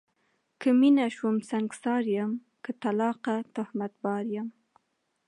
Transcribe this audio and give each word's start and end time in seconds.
که 0.61 0.69
میینه 0.79 1.05
شوم 1.15 1.35
سنګسار 1.49 2.03
یم، 2.15 2.31
که 2.63 2.71
طلاقه 2.83 3.35
تهمت 3.55 3.93
بار 4.03 4.23
یم 4.35 4.47